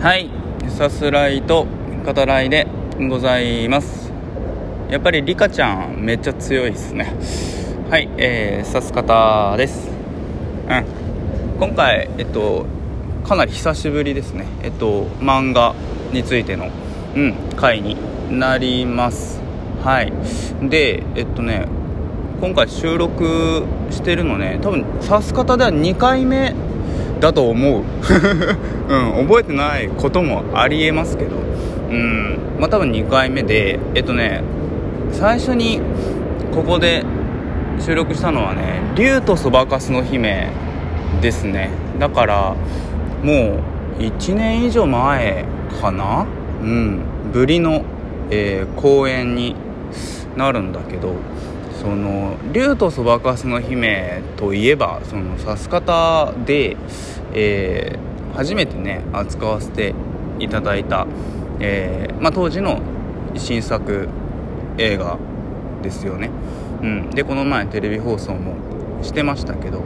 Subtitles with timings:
[0.00, 0.30] はい。
[0.70, 1.66] さすらいと
[2.06, 2.66] 語らいで
[3.10, 4.10] ございます。
[4.88, 7.14] やっぱりリカちゃんめっちゃ強いですね。
[7.90, 9.90] はいえー、さす方です。
[10.70, 10.86] うん。
[11.58, 12.64] 今回えっと
[13.24, 14.46] かなり久しぶりですね。
[14.62, 15.74] えっと漫画
[16.14, 16.70] についての
[17.14, 17.98] うん回に
[18.30, 19.38] なります。
[19.84, 20.10] はい。
[20.62, 21.68] でえっとね
[22.40, 26.54] 今回収録してるのね多分さす方では2回目
[27.20, 27.82] だと思う、
[28.88, 31.36] うん、覚えてないこともありえますけど。
[31.90, 34.42] うんまあ多分2回目でえっとね
[35.12, 35.80] 最初に
[36.54, 37.04] ここで
[37.80, 40.48] 収録したのはね「竜とそばかすの姫」
[41.20, 41.70] ですね。
[41.98, 42.54] だから
[43.24, 43.58] も
[43.98, 45.44] う1年以上前
[45.80, 46.26] かな？
[46.62, 47.00] うん
[47.32, 47.82] ぶりの、
[48.30, 49.56] えー、公演に
[50.36, 51.14] なるんだけど。
[51.80, 56.76] その竜とそばかすの姫といえばそのさす方で、
[57.32, 59.94] えー、初めてね扱わせて
[60.38, 61.06] いただいた、
[61.58, 62.80] えー、まあ、当時の
[63.34, 64.08] 新作
[64.76, 65.18] 映画
[65.82, 66.30] ですよね、
[66.82, 68.54] うん、でこの前テレビ放送も
[69.02, 69.82] してましたけど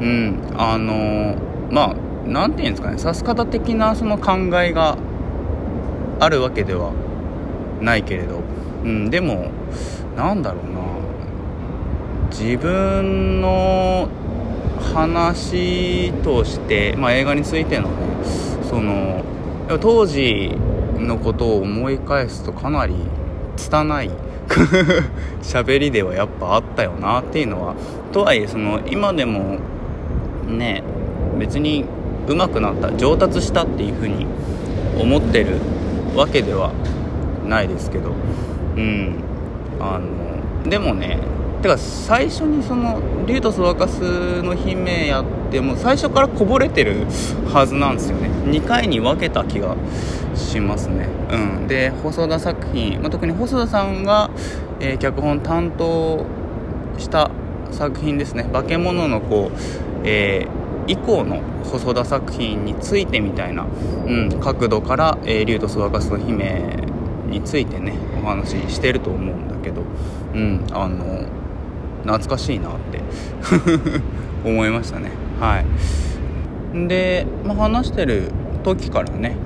[0.00, 0.40] うん。
[0.56, 4.96] あのー、まあ何て言うんですかねさす方的なその考えが
[6.20, 6.92] あるわけでは
[7.80, 8.40] ないけれど、
[8.84, 9.50] うん、でも
[10.16, 10.73] なんだろうな。
[12.36, 14.08] 自分の
[14.92, 17.94] 話として、まあ、映画についてのね
[18.68, 19.22] その
[19.80, 20.50] 当時
[20.98, 22.96] のことを思い返すとかなり
[23.56, 24.10] 拙い
[25.42, 27.74] 喋りではやっぱあったよなっていうのは
[28.12, 29.58] とはいえその今でも
[30.48, 30.82] ね
[31.38, 31.84] 別に
[32.26, 34.26] 上手くなった上達したっていうふうに
[35.00, 35.58] 思ってる
[36.16, 36.72] わけでは
[37.46, 38.10] ないですけど
[38.76, 39.14] うん。
[39.80, 41.18] あのでもね
[41.64, 47.06] てか最初にその竜とそばかすの姫やっても最初からこぼれてる
[47.50, 48.28] はずなんですよね。
[48.50, 49.74] 2回に分けた気が
[50.34, 51.08] しますね。
[51.30, 51.66] うん。
[51.66, 54.30] で細田作品、まあ、特に細田さんが、
[54.78, 56.26] えー、脚本担当
[56.98, 57.30] した
[57.70, 59.50] 作品ですね「化け物の子」
[60.04, 63.64] えー、以降の細田作品についてみたいな、
[64.06, 66.76] うん、角度から「えー、竜とそばかすの姫」
[67.26, 69.80] についてねお話ししてると思うんだけど
[70.34, 71.24] うんあの
[72.04, 73.00] 懐かしいなって
[74.48, 75.10] 思いましたね。
[75.40, 76.88] はい。
[76.88, 78.30] で、まあ、話してる
[78.62, 79.36] 時からね、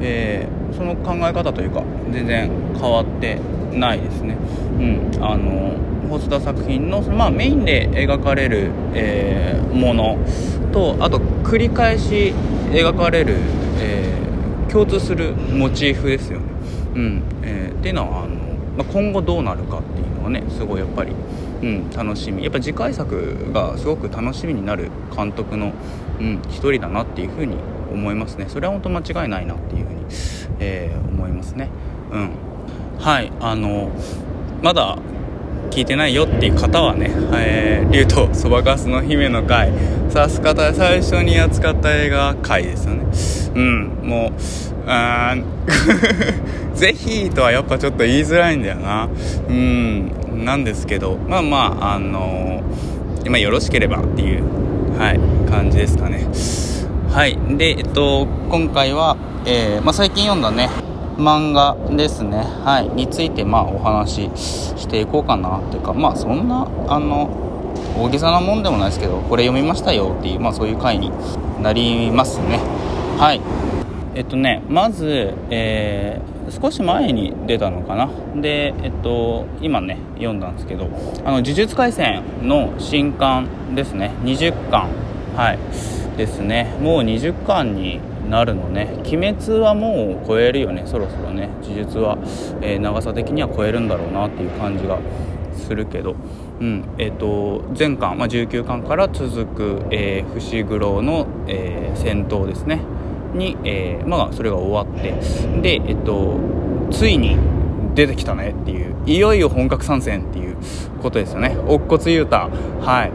[0.00, 2.50] えー、その考え方というか全然
[2.80, 3.38] 変わって
[3.72, 4.36] ないですね。
[4.78, 4.82] う
[5.18, 5.24] ん。
[5.24, 5.72] あの
[6.08, 10.18] 細田作品の、まあ、メインで描かれる、えー、もの
[10.72, 12.34] とあと繰り返し
[12.70, 13.36] 描かれる、
[13.78, 16.44] えー、共通するモチーフですよね、
[16.94, 17.22] うん。
[17.42, 18.34] えー、っていうのはあの、
[18.76, 20.09] まあ、今後どうなるかっていう。
[20.30, 21.12] ねすごいやっぱり。
[21.62, 22.42] うん、楽しみ。
[22.42, 25.72] やっぱ次回作がすごく楽しみになる監督の、
[26.18, 27.56] うん、一人だなっていうふうに
[27.92, 28.46] 思いますね。
[28.48, 30.00] それは本当間違いないなっていうふうに、
[30.58, 31.68] えー、思いますね。
[32.12, 32.30] うん。
[32.98, 33.90] はいあの
[34.62, 34.98] まだ
[35.70, 39.72] 聞いてないよっていう方はね「えー、竜とそばかすの姫の回」
[40.10, 43.04] さす方最初に扱った映画回ですよね。
[43.54, 44.32] うんもう
[44.86, 45.36] あ
[46.74, 49.08] ぜひとはやっぱちょっと言いづらいんだよな。
[49.48, 50.12] うん。
[50.32, 56.26] なんですけどまあまああのー、よろしければっていう、はい、感じですかね。
[57.10, 60.70] はいでえっと今回は、えー、まあ、最近読んだね
[61.16, 62.38] 漫画ですね。
[62.64, 67.28] はいについてまあお話ししていこうかなというかまあそんなあの
[67.98, 71.10] 大げさなもんでもないですけどこれ読みましたよっていうまあそういう回に
[71.62, 72.58] なりますね。
[73.18, 73.40] はい。
[74.14, 78.08] えっとねまず、えー、少し前に出たのかな。
[78.40, 80.84] でえっと今ね読んだんですけど
[81.24, 84.12] あの呪術廻戦の新刊ですね。
[84.22, 84.88] 20巻。
[85.36, 85.58] はい。
[86.16, 86.76] ですね。
[86.80, 88.88] もう20巻になるのね。
[89.06, 90.82] 鬼滅はもう超えるよね。
[90.86, 91.48] そろそろね。
[91.62, 92.18] 呪術は、
[92.60, 94.98] えー、長さ的には超えるんだろうなっていう感じが
[95.54, 96.16] するけど。
[96.60, 96.84] うん。
[96.98, 102.80] えーと、前巻、まあ、19巻から続く、えー、伏黒の、えー、戦闘ですね。
[103.34, 105.12] に、えー、まあそれが終わって
[105.60, 106.38] でえっと
[106.90, 107.36] ついに
[107.94, 110.56] 出てきたねっていういよいよ本格参戦っていう
[111.02, 111.56] ことですよね。
[111.66, 113.12] 乙骨雄太はい。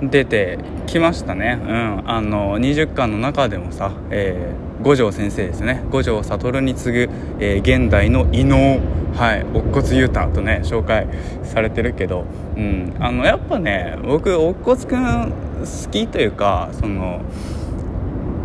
[0.00, 1.58] 出てきましたね。
[1.60, 2.10] うん。
[2.10, 5.84] あの20巻の中でもさ、えー、五条先生ですね。
[5.90, 8.80] 五条悟に次ぐ、えー、現代の異能
[9.14, 9.44] はい。
[9.54, 11.08] 乙骨雄太とね紹介
[11.42, 12.24] されてるけど、
[12.56, 17.20] うん、あのやっぱね僕乙骨くん好きというかその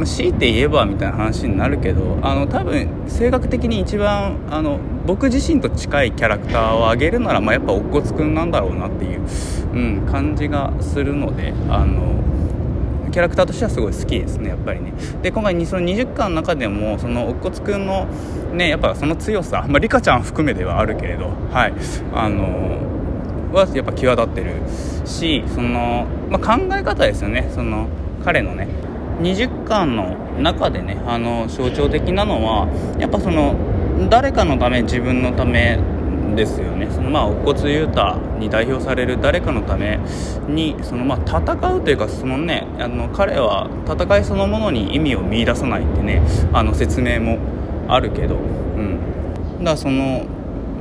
[0.05, 9.21] 強いて言えばみたいな話になるけどあの多分性格的に一番あの僕自身と近いキャラクターを挙げるなら、まあ、やっぱ乙骨くんなんだろうなっていう、
[9.73, 12.13] うん、感じがするのであの
[13.11, 14.91] キャラクターとしてはすごい好きですねやっぱりね。
[15.21, 18.07] で今回その20巻の中でもその乙骨くんの
[18.53, 21.73] ねやっぱその強さまあリカちゃん含めではあるけれどはい。
[22.13, 22.79] あの
[23.53, 24.53] はやっぱ際立ってる
[25.05, 27.51] しその、まあ、考え方ですよね。
[27.53, 27.87] その
[28.25, 28.67] 彼のね
[29.23, 32.67] 20巻の中でねあの象徴的なのは
[32.99, 33.55] やっぱその
[34.09, 35.79] 誰かのため自分のため
[36.35, 36.89] ですよね。
[36.91, 39.99] そのまあ乙骨雄太に代表される誰かのため
[40.47, 46.21] にそのまあ戦うというかそのねあの彼は戦いそのものに意味を見いださないってね
[46.51, 47.37] あの説明も
[47.87, 50.25] あるけど、うん、だからその、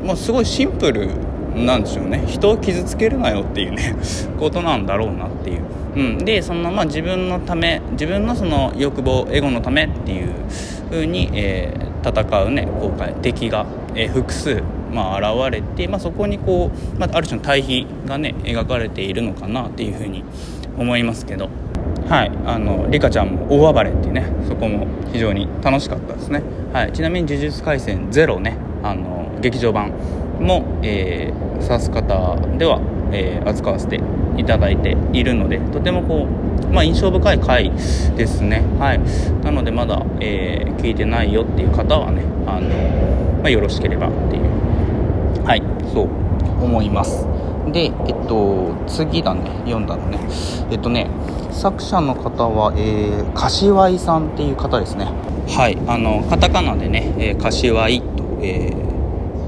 [0.05, 1.11] まあ、すごいシンプル
[1.55, 2.25] なんでしょうね。
[2.27, 3.95] 人を傷つけるなよっていうね
[4.39, 5.61] ことなんだろうなっていう、
[5.97, 10.29] うん、でそのまあ自分のため自分のその欲望エゴのためっていう
[10.91, 14.63] 風に、えー、戦うね今回敵が、えー、複数
[14.93, 20.23] まあ、現れて、まあ、そこにこう、まあ、ある種の対比がね描かれているのかなっていうふうに
[20.77, 21.49] 思いますけど。
[22.09, 22.33] はい。
[22.45, 29.93] あのリカちゃんも大暴れっていうねそこも非常に楽しかったですね、はい、ちなみに「呪術廻戦ゼロねあの劇場版
[30.43, 32.81] も、えー、指す方では、
[33.13, 34.01] えー、扱わせて
[34.37, 37.71] いただいているのでとてもこう、まあ、印象深い回
[38.17, 38.63] ですね。
[38.79, 39.01] はい。
[39.45, 42.69] なのでまだ、えー、聞いてないよっていう方はねあの、
[43.41, 45.45] まあ、よろしければっていう。
[45.45, 45.63] はい。
[45.93, 46.09] そう
[46.65, 47.27] 思います。
[47.71, 47.93] でえっ
[48.27, 49.51] と次だね。
[49.65, 50.19] 読んだのね。
[50.71, 51.09] えっとね
[51.51, 55.05] 作者の方は、えー、柏井さんっていう方ですね。
[55.49, 55.79] はい。
[55.87, 58.07] あのカタカナでね、えー、柏井と、
[58.41, 58.73] え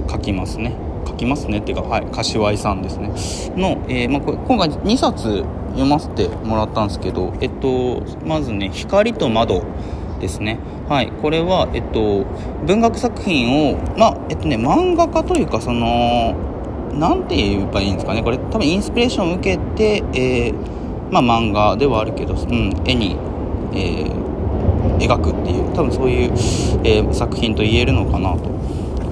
[0.07, 0.84] ー、書きますね。
[1.15, 1.59] 書きますね。
[1.59, 3.09] っていうかはい柏井さんですね。
[3.57, 9.63] の、えーまあ、こ今回2冊読ませてもらったんですけどえっとまずね「光と窓」
[10.21, 10.59] ですね。
[10.89, 12.25] はいこれはえっと
[12.67, 16.35] 文学作品をまあえっとね漫画家というかその
[16.93, 18.23] 何て言えばいいんですかね。
[18.23, 20.55] これ多分インスピレーションを受けて、えー、
[21.11, 23.17] まあ漫画ではあるけど、うん、絵に、
[23.73, 26.31] えー、描くっていう多分そういう、
[26.85, 28.55] えー、作品と言えるのかなと。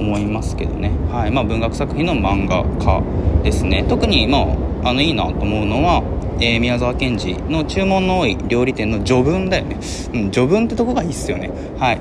[0.03, 1.31] 思いますけどね、はい。
[1.31, 3.03] まあ、文学作品の漫画家
[3.43, 3.85] ですね。
[3.89, 4.39] 特に、ま
[4.85, 6.03] あ、あのいいなと思うのは
[6.41, 9.77] えー、宮沢賢治の注文の多い料理店の序文だよね、
[10.13, 11.51] うん、序文ってとこがいいっすよね。
[11.79, 12.01] はい。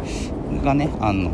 [0.64, 1.30] がねあの、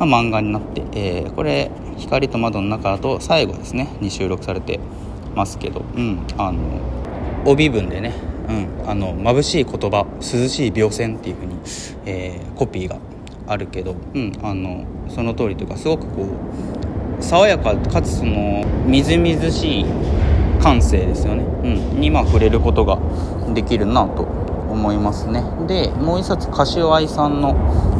[0.00, 3.88] まあ、漫画になって、えー、これ「光と窓の中」だと最後ですね。
[4.00, 4.80] に収録されて
[5.36, 5.84] ますけど。
[5.96, 6.58] うんあの
[7.44, 8.12] 帯文でね。
[8.48, 11.54] うん、あの眩しい言葉涼しい描線っていう風に、
[12.06, 12.96] えー、コピーが
[13.48, 16.26] あるけど、うん、あのその通りというかすごくこ
[17.18, 19.84] う爽やかかつそのみずみずしい
[20.60, 22.98] 感性ですよね、うん、にまあ触れることが
[23.54, 25.42] できるなと思いますね。
[25.66, 27.56] でもう一冊柏愛さんの、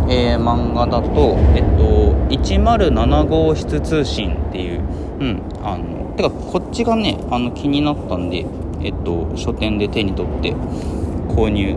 [0.09, 4.81] えー、漫画だと「えっと、107号室通信」っていう、
[5.21, 8.45] うん、あのてかこっちがねあの気になったんで、
[8.83, 10.55] えっと、書店で手に取って
[11.29, 11.77] 購入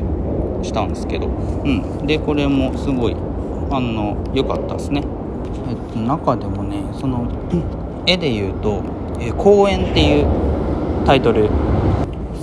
[0.61, 3.15] したんですけど、うん、でこれもすごい
[3.69, 5.03] あの良かったですね、
[5.69, 7.27] えっと、中でもねその
[8.07, 8.81] 絵で言うと
[9.19, 10.25] 「え、公園」っていう
[11.05, 11.49] タイトル。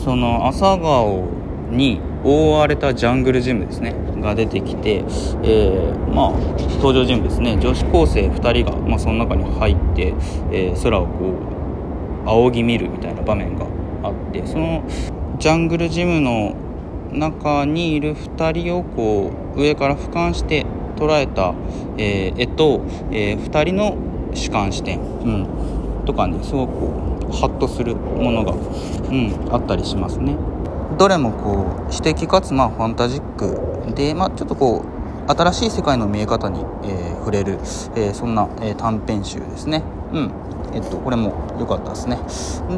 [0.04, 1.28] その朝顔
[1.70, 3.94] に覆われたジャングルジムですね。
[4.20, 5.04] が出てきて、
[5.42, 6.30] えー、まあ
[6.76, 7.58] 登場人物ですね。
[7.60, 10.14] 女子高生2人が、まあ、その中に入って、
[10.50, 11.34] えー、空をこ
[12.26, 13.66] う仰ぎ見るみたいな場面が
[14.02, 14.84] あってその
[15.38, 16.54] ジャングルジムの
[17.12, 20.66] 中にいる2人をこう上から俯瞰して
[20.98, 21.54] 捉えた、
[21.96, 23.96] えー、絵と、えー、2人の
[24.34, 30.36] 主観視点、うん、とかねすごくハッとするものが、うん、あったりしますね。
[30.98, 37.58] どれもこう詩的かつまあファンタジックで、まあ、ちょっとこう新しい世界の見え方に、えー、触れる、
[37.94, 39.82] えー、そんな、えー、短編集ですね。
[40.12, 40.32] うん
[40.74, 42.18] えっとこれも良かったですね。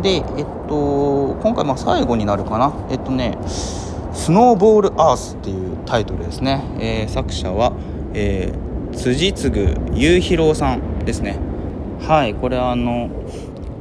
[0.03, 2.73] でえっと今回まあ最後になるかな。
[2.91, 3.39] えっとね
[4.13, 7.73] スノーボールアースっていうタイトルですね、え作者は、
[8.15, 8.53] え
[8.93, 9.61] 辻次
[9.95, 11.39] 雄一郎さんですね。
[12.01, 13.11] はいこれあの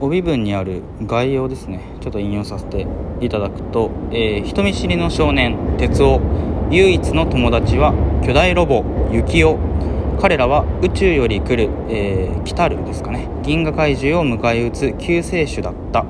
[0.02, 1.82] 帯文にある概要ですね。
[2.02, 2.88] ちょっと引用させて
[3.22, 6.22] いただくと、えー、人見知りの少年哲夫
[6.72, 7.94] 唯一の友達は
[8.26, 9.60] 巨大ロボ幸男
[10.20, 13.30] 彼らは宇宙より来る、えー、来たるですかね。
[13.42, 16.06] 銀河怪獣を迎え撃つ救世主だった、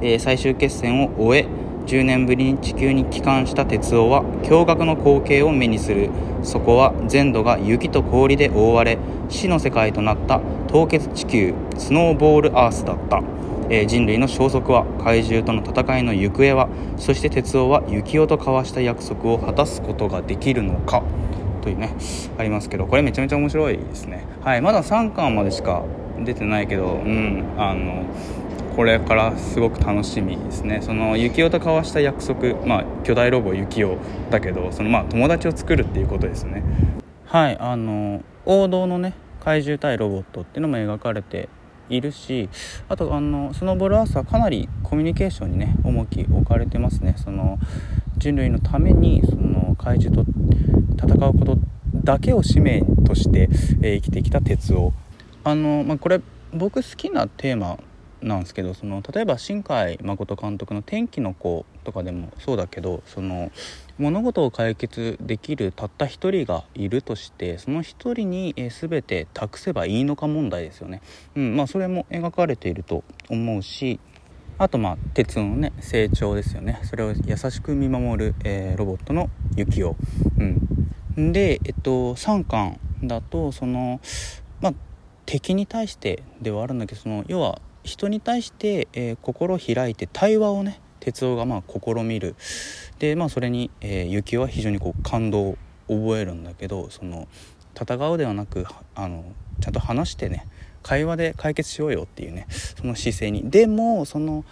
[0.00, 1.46] えー、最終決戦を終え
[1.86, 6.10] 10年ぶりに地球に帰還した哲夫は驚愕の光景を目にする。
[6.42, 8.98] そこは全土が雪と氷で覆われ
[9.28, 13.22] 死の世界となった凍結地球スノーボールアースだった、
[13.70, 21.02] えー、人類の消息は怪獣との戦いの行方はそして哲夫は幸男と交わした約束を果たすことができるのか？
[21.62, 21.94] というね
[22.38, 24.24] ありますけどこれめちゃめちゃ面白いですね。
[24.42, 25.84] はいまだ3巻までしか
[26.24, 28.04] 出てないけどうんあの
[28.74, 30.80] これからすごく楽しみですね。
[30.82, 33.98] その幸男と交わした約束まあ巨大ロボ幸男
[34.30, 36.62] だけどそのまあ友達を作るっていうことですね。
[37.26, 41.48] はいあの王道のね怪獣対ロボットっていうのも描かれて
[41.88, 42.48] いるし
[42.88, 47.14] あとあのスノーボールアースはかなりコミュニケーションにね重き置かれてますね。
[47.18, 47.58] その
[48.16, 50.30] 人類のためにその怪獣と
[50.96, 51.58] 戦うこと
[52.04, 53.48] だけを使命として、
[53.82, 54.92] えー、生きてきた鉄夫
[55.44, 56.20] あの、まあ、これ
[56.52, 57.78] 僕好きなテーマ
[58.22, 63.50] なんですけどその例えば新海誠監督の「天気の子」とかでもそうだけどその
[63.98, 71.02] 物事を解決できるたった一人がいるとしてその一人に、全て託せばいいのか問題ですよね。
[71.36, 74.00] うんまあ、それも描かれていると思うし
[74.58, 79.96] あとまあ鉄のね成長ですよねそれを優しく見守る、えー、ロボットの雪を。
[81.16, 84.00] うん、で、えっと、3巻だとその
[84.60, 84.74] まあ
[85.26, 92.36] 敵に対してではあるんだけどその要は人に対して、えー、心を開いて対話をね哲夫がまあ試みる。
[92.98, 95.56] でまあそれに、えー、幸は非常にこう感動を
[95.88, 97.26] 覚えるんだけどその
[97.74, 99.24] 戦うではなくあの
[99.60, 100.46] ちゃんと話してね
[100.82, 103.50] 会話で解決しようよっていうねその姿勢に。
[103.50, 104.44] でもその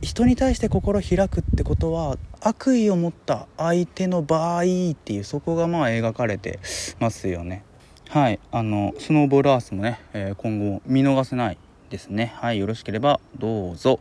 [0.00, 6.58] 人に対して心開くってことは悪意を持った相手の場合っていうそこがまあ描かれて
[6.98, 7.64] ますよね。
[8.08, 11.58] はいあのスノーボールアースもね、えー、今後見逃せない
[11.90, 12.32] ですね。
[12.36, 14.00] はいよろしければどうぞ。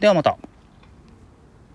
[0.00, 0.36] ではまた。